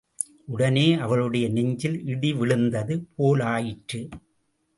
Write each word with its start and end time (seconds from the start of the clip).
உடனே 0.45 0.93
அவளுடைய 0.93 1.49
நெஞ்சில் 1.49 2.05
இடி 2.05 2.33
விழுந்தது 2.33 3.07
போலாயிற்று. 3.17 4.01